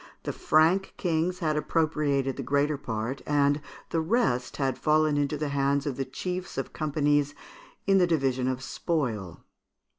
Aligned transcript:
The 0.23 0.33
Frank 0.33 0.95
Kings 0.97 1.37
had 1.45 1.55
appropriated 1.55 2.35
the 2.35 2.41
greater 2.41 2.75
part; 2.75 3.21
and 3.27 3.61
the 3.91 4.01
rest 4.01 4.57
had 4.57 4.79
fallen 4.79 5.15
into 5.15 5.37
the 5.37 5.49
hands 5.49 5.85
of 5.85 5.95
the 5.95 6.05
chiefs 6.05 6.57
of 6.57 6.73
companies 6.73 7.35
in 7.85 7.99
the 7.99 8.07
division 8.07 8.47
of 8.47 8.63
spoil. 8.63 9.43